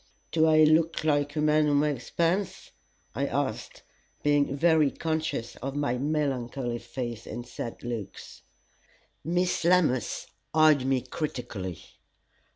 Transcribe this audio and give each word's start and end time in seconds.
"Do 0.31 0.47
I 0.47 0.63
look 0.63 1.03
like 1.03 1.35
a 1.35 1.41
man 1.41 1.67
who 1.67 1.75
makes 1.75 2.09
puns?" 2.09 2.71
I 3.13 3.27
asked, 3.27 3.83
being 4.23 4.55
very 4.57 4.89
conscious 4.89 5.55
of 5.57 5.75
my 5.75 5.99
melancholy 5.99 6.79
face 6.79 7.27
and 7.27 7.45
sad 7.47 7.83
looks. 7.83 8.41
Miss 9.23 9.63
Lammas 9.63 10.25
eyed 10.55 10.87
me 10.87 11.01
critically. 11.01 11.83